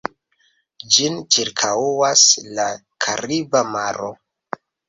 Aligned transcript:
Ĝin 0.95 1.19
ĉirkaŭas 1.35 2.25
la 2.61 2.67
Kariba 3.07 3.63
Maro. 3.77 4.13